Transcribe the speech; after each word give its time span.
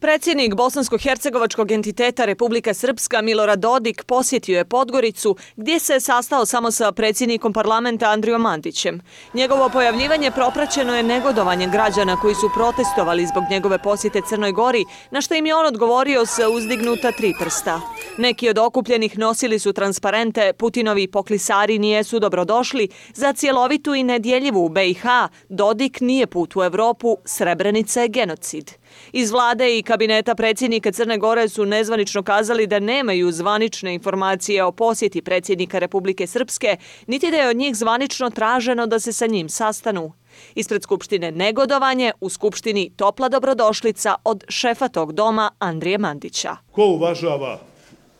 Predsjednik 0.00 0.54
Bosansko-Hercegovačkog 0.54 1.72
entiteta 1.72 2.24
Republika 2.24 2.74
Srpska 2.74 3.22
Milorad 3.22 3.58
Dodik 3.58 4.04
posjetio 4.04 4.58
je 4.58 4.64
Podgoricu 4.64 5.36
gdje 5.56 5.80
se 5.80 5.92
je 5.92 6.00
sastao 6.00 6.46
samo 6.46 6.70
sa 6.70 6.92
predsjednikom 6.92 7.52
parlamenta 7.52 8.10
Andrijom 8.10 8.40
Mandićem. 8.40 9.00
Njegovo 9.34 9.68
pojavljivanje 9.68 10.30
propraćeno 10.30 10.96
je 10.96 11.02
negodovanje 11.02 11.68
građana 11.72 12.16
koji 12.16 12.34
su 12.34 12.50
protestovali 12.54 13.26
zbog 13.26 13.44
njegove 13.50 13.78
posjete 13.78 14.20
Crnoj 14.28 14.52
Gori, 14.52 14.84
na 15.10 15.20
što 15.20 15.34
im 15.34 15.46
je 15.46 15.54
on 15.54 15.66
odgovorio 15.66 16.26
sa 16.26 16.48
uzdignuta 16.48 17.12
tri 17.12 17.32
prsta. 17.40 17.80
Neki 18.18 18.48
od 18.48 18.58
okupljenih 18.58 19.18
nosili 19.18 19.58
su 19.58 19.72
transparente, 19.72 20.52
Putinovi 20.52 21.08
poklisari 21.08 21.78
nijesu 21.78 22.18
dobrodošli, 22.18 22.88
za 23.14 23.32
cjelovitu 23.32 23.94
i 23.94 24.02
nedjeljivu 24.02 24.68
BiH 24.68 25.04
Dodik 25.48 26.00
nije 26.00 26.26
put 26.26 26.56
u 26.56 26.62
Evropu, 26.62 27.16
Srebrenica 27.24 28.00
je 28.00 28.08
genocid. 28.08 28.79
Iz 29.12 29.30
vlade 29.30 29.78
i 29.78 29.82
kabineta 29.82 30.34
predsjednika 30.34 30.92
Crne 30.92 31.18
Gore 31.18 31.48
su 31.48 31.66
nezvanično 31.66 32.22
kazali 32.22 32.66
da 32.66 32.78
nemaju 32.78 33.32
zvanične 33.32 33.94
informacije 33.94 34.64
o 34.64 34.72
posjeti 34.72 35.22
predsjednika 35.22 35.78
Republike 35.78 36.26
Srpske, 36.26 36.76
niti 37.06 37.30
da 37.30 37.36
je 37.36 37.48
od 37.48 37.56
njih 37.56 37.76
zvanično 37.76 38.30
traženo 38.30 38.86
da 38.86 38.98
se 38.98 39.12
sa 39.12 39.26
njim 39.26 39.48
sastanu. 39.48 40.12
Ispred 40.54 40.82
Skupštine 40.82 41.30
negodovanje, 41.30 42.12
u 42.20 42.28
Skupštini 42.28 42.90
topla 42.96 43.28
dobrodošlica 43.28 44.14
od 44.24 44.44
šefa 44.48 44.88
tog 44.88 45.12
doma 45.12 45.50
Andrije 45.58 45.98
Mandića. 45.98 46.56
Ko 46.72 46.84
uvažava 46.84 47.60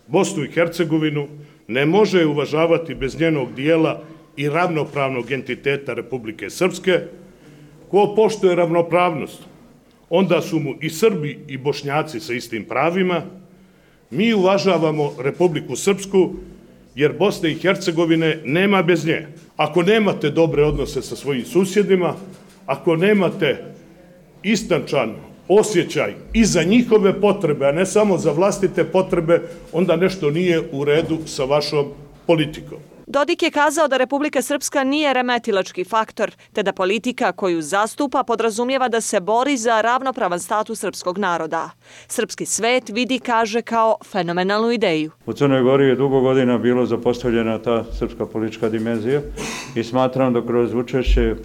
Bosnu 0.07 0.45
i 0.45 0.53
Hercegovinu 0.53 1.29
ne 1.69 1.87
može 1.87 2.27
uvažavati 2.27 2.95
bez 2.95 3.21
njenog 3.21 3.55
dijela 3.55 4.03
i 4.37 4.49
ravnopravnog 4.49 5.31
entiteta 5.31 5.95
Republike 5.95 6.51
Srpske. 6.51 7.01
Ko 7.91 8.13
poštuje 8.17 8.55
ravnopravnost 8.55 9.50
onda 10.11 10.43
su 10.43 10.59
mu 10.59 10.75
i 10.81 10.91
Srbi 10.91 11.39
i 11.49 11.59
Bošnjaci 11.59 12.21
sa 12.21 12.33
istim 12.33 12.65
pravima. 12.65 13.23
Mi 14.11 14.35
uvažavamo 14.35 15.13
Republiku 15.19 15.77
Srpsku, 15.77 16.31
jer 16.95 17.13
Bosne 17.19 17.51
i 17.51 17.59
Hercegovine 17.59 18.41
nema 18.45 18.83
bez 18.83 19.07
nje. 19.07 19.27
Ako 19.57 19.83
nemate 19.83 20.31
dobre 20.31 20.65
odnose 20.65 21.03
sa 21.03 21.17
svojim 21.17 21.45
susjedima, 21.45 22.15
ako 22.67 22.97
nemate 22.97 23.65
istančan 24.43 25.15
osjećaj 25.49 26.15
i 26.33 26.45
za 26.45 26.63
njihove 26.63 27.21
potrebe, 27.21 27.67
a 27.67 27.73
ne 27.73 27.87
samo 27.87 28.19
za 28.19 28.33
vlastite 28.33 28.85
potrebe, 28.85 29.41
onda 29.73 29.97
nešto 29.97 30.31
nije 30.31 30.63
u 30.73 30.85
redu 30.85 31.19
sa 31.27 31.45
vašom 31.45 31.87
politikom. 32.27 32.79
Dodik 33.07 33.43
je 33.43 33.51
kazao 33.51 33.89
da 33.89 33.97
Republika 33.97 34.43
Srpska 34.43 34.85
nije 34.85 35.15
remetilački 35.15 35.85
faktor, 35.85 36.31
te 36.53 36.63
da 36.63 36.73
politika 36.73 37.33
koju 37.33 37.63
zastupa 37.63 38.23
podrazumijeva 38.23 38.89
da 38.89 39.01
se 39.01 39.21
bori 39.21 39.57
za 39.57 39.81
ravnopravan 39.81 40.41
status 40.41 40.81
srpskog 40.81 41.19
naroda. 41.19 41.71
Srpski 42.09 42.47
svet 42.47 42.89
vidi, 42.89 43.19
kaže, 43.19 43.63
kao 43.63 43.97
fenomenalnu 44.05 44.71
ideju. 44.71 45.11
U 45.27 45.33
Crnoj 45.33 45.63
Gori 45.63 45.89
je 45.89 45.97
dugo 45.97 46.21
godina 46.21 46.59
bilo 46.59 46.87
zapostavljena 46.87 47.59
ta 47.59 47.85
srpska 47.99 48.27
politička 48.27 48.69
dimenzija 48.69 49.21
i 49.75 49.85
smatram 49.85 50.33
da 50.33 50.47
kroz 50.47 50.75
učešće 50.75 51.23
eh, 51.23 51.37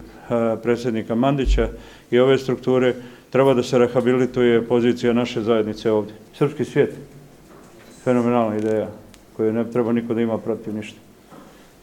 predsjednika 0.63 1.15
Mandića 1.15 1.69
i 2.11 2.19
ove 2.19 2.37
strukture 2.37 2.95
treba 3.29 3.53
da 3.53 3.63
se 3.63 3.77
rehabilituje 3.77 4.67
pozicija 4.67 5.13
naše 5.13 5.41
zajednice 5.41 5.91
ovdje. 5.91 6.15
Srpski 6.33 6.65
svijet, 6.65 6.93
fenomenalna 8.03 8.57
ideja 8.57 8.87
koju 9.37 9.53
ne 9.53 9.71
treba 9.71 9.93
niko 9.93 10.13
da 10.13 10.21
ima 10.21 10.37
protiv 10.37 10.75
ništa. 10.75 10.99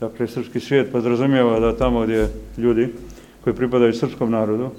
Dakle, 0.03 0.27
srpski 0.27 0.61
svijet 0.61 0.93
podrazumijeva 0.93 1.61
da 1.61 1.77
tamo 1.77 2.03
gdje 2.03 2.29
ljudi 2.59 2.89
koji 3.45 3.57
pripadaju 3.57 3.93
srpskom 3.93 4.31
narodu 4.31 4.71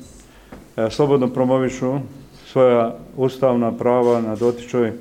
e, 0.77 0.89
slobodno 0.89 1.27
promovišu 1.27 1.99
svoja 2.45 2.95
ustavna 3.17 3.71
prava 3.71 4.22
na 4.22 4.35
dotičoj, 4.35 4.88
e, 4.88 4.94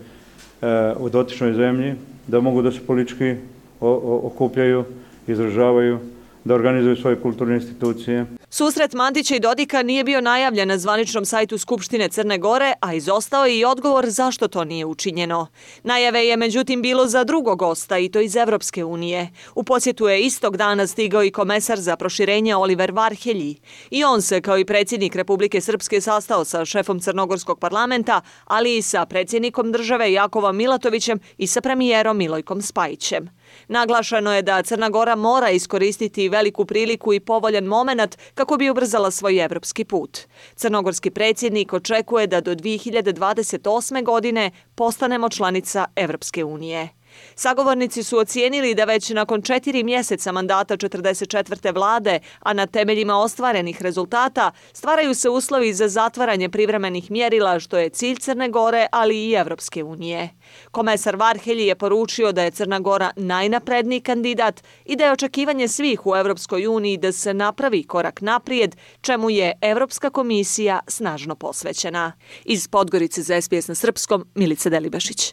u 0.99 1.09
dotičnoj 1.09 1.53
zemlji, 1.53 1.94
da 2.27 2.41
mogu 2.41 2.62
da 2.62 2.72
se 2.72 2.87
politički 2.87 3.34
okupljaju, 3.81 4.84
izražavaju, 5.27 5.99
da 6.44 6.54
organizuju 6.54 6.97
svoje 6.97 7.20
kulturne 7.20 7.54
institucije. 7.54 8.26
Susret 8.50 8.92
Mandića 8.92 9.36
i 9.36 9.41
Dodika 9.41 9.82
nije 9.82 10.04
bio 10.04 10.20
najavljen 10.20 10.69
na 10.69 10.78
zvaničnom 10.78 11.25
sajtu 11.25 11.58
Skupštine 11.58 12.08
Crne 12.08 12.38
Gore, 12.38 12.72
a 12.80 12.94
izostao 12.94 13.47
je 13.47 13.58
i 13.58 13.64
odgovor 13.64 14.10
zašto 14.10 14.48
to 14.48 14.64
nije 14.64 14.86
učinjeno. 14.86 15.47
Najave 15.82 16.26
je 16.26 16.36
međutim 16.36 16.82
bilo 16.82 17.06
za 17.06 17.25
drugog 17.25 17.58
gosta 17.58 17.98
i 17.98 18.08
to 18.08 18.20
iz 18.20 18.36
Evropske 18.36 18.84
unije. 18.84 19.30
U 19.54 19.64
posjetu 19.64 20.08
je 20.08 20.20
istog 20.20 20.56
dana 20.56 20.86
stigao 20.86 21.25
i 21.25 21.30
komesar 21.30 21.80
za 21.80 21.97
proširenje 21.97 22.56
Oliver 22.56 22.92
Varhelji. 22.92 23.56
I 23.91 24.04
on 24.04 24.22
se, 24.22 24.41
kao 24.41 24.59
i 24.59 24.64
predsjednik 24.64 25.16
Republike 25.16 25.60
Srpske, 25.60 26.00
sastao 26.00 26.44
sa 26.44 26.64
šefom 26.64 27.00
Crnogorskog 27.00 27.60
parlamenta, 27.60 28.20
ali 28.44 28.76
i 28.76 28.82
sa 28.82 29.06
predsjednikom 29.06 29.72
države 29.72 30.12
Jakova 30.12 30.53
Milatovićem 30.53 31.19
i 31.38 31.47
sa 31.47 31.60
premijerom 31.60 32.16
Milojkom 32.16 32.62
Spajićem. 32.62 33.41
Naglašeno 33.69 34.35
je 34.35 34.43
da 34.43 34.63
Crna 34.63 34.89
Gora 34.89 35.17
mora 35.17 35.51
iskoristiti 35.51 36.29
veliku 36.29 36.65
priliku 36.65 37.13
i 37.13 37.21
povoljan 37.21 37.65
moment 37.65 38.19
kako 38.35 38.57
bi 38.57 38.71
ubrzala 38.71 39.11
svoj 39.11 39.45
evropski 39.45 39.85
put. 39.85 40.19
Crnogorski 40.55 41.11
predsjednik 41.11 41.73
očekuje 41.73 42.27
da 42.27 42.41
do 42.41 42.55
2028. 42.55 44.05
godine 44.05 44.51
postanemo 44.75 45.29
članica 45.29 45.87
Evropske 45.97 46.45
unije. 46.45 47.02
Sagovornici 47.34 48.03
su 48.03 48.19
ocijenili 48.19 48.75
da 48.75 48.84
već 48.84 49.11
nakon 49.11 49.43
četiri 49.43 49.83
mjeseca 49.83 50.33
mandata 50.33 50.77
44. 50.77 51.75
vlade, 51.75 52.19
a 52.41 52.53
na 52.53 52.67
temeljima 52.67 53.19
ostvarenih 53.19 53.83
rezultata, 53.83 54.50
stvaraju 54.73 55.15
se 55.15 55.28
uslovi 55.28 55.75
za 55.75 55.89
zatvaranje 55.89 56.49
privremenih 56.49 57.11
mjerila, 57.11 57.61
što 57.61 57.78
je 57.78 57.89
cilj 57.89 58.17
Crne 58.17 58.49
Gore, 58.49 58.87
ali 58.93 59.28
i 59.28 59.33
Evropske 59.33 59.84
unije. 59.84 60.28
Komesar 60.71 61.17
Varhelji 61.17 61.67
je 61.67 61.75
poručio 61.75 62.33
da 62.33 62.43
je 62.43 62.51
Crna 62.51 62.78
Gora 62.78 63.11
najnapredniji 63.17 64.01
kandidat 64.01 64.62
i 64.84 64.97
da 64.97 65.05
je 65.05 65.12
očekivanje 65.12 65.69
svih 65.69 66.06
u 66.06 66.17
Evropskoj 66.17 66.67
uniji 66.67 66.97
da 66.97 67.12
se 67.12 67.34
napravi 67.34 67.83
korak 67.83 68.21
naprijed, 68.21 68.77
čemu 69.01 69.31
je 69.31 69.59
Evropska 69.61 70.11
komisija 70.11 70.81
snažno 70.89 71.34
posvećena. 71.34 72.12
Iz 72.45 72.69
Podgorice 72.69 73.22
za 73.22 73.41
SPS 73.41 73.69
na 73.69 73.75
Srpskom, 73.75 74.27
Milica 74.34 74.71
Delibašić. 74.71 75.33